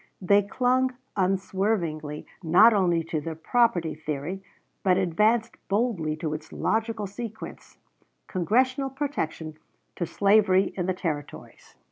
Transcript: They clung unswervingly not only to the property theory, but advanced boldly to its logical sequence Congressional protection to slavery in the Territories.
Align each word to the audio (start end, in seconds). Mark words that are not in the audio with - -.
They 0.19 0.41
clung 0.41 0.95
unswervingly 1.15 2.25
not 2.41 2.73
only 2.73 3.03
to 3.03 3.21
the 3.21 3.35
property 3.35 3.93
theory, 3.93 4.41
but 4.81 4.97
advanced 4.97 5.57
boldly 5.67 6.15
to 6.15 6.33
its 6.33 6.51
logical 6.51 7.05
sequence 7.05 7.77
Congressional 8.25 8.89
protection 8.89 9.59
to 9.97 10.07
slavery 10.07 10.73
in 10.75 10.87
the 10.87 10.95
Territories. 10.95 11.75